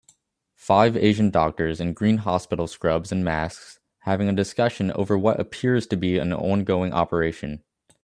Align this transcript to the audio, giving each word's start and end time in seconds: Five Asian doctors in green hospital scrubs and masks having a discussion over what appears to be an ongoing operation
Five 0.57 0.97
Asian 0.97 1.29
doctors 1.29 1.79
in 1.79 1.93
green 1.93 2.17
hospital 2.17 2.65
scrubs 2.65 3.11
and 3.11 3.23
masks 3.23 3.79
having 3.99 4.27
a 4.27 4.33
discussion 4.33 4.91
over 4.93 5.15
what 5.15 5.39
appears 5.39 5.85
to 5.85 5.95
be 5.95 6.17
an 6.17 6.33
ongoing 6.33 6.91
operation 6.91 7.63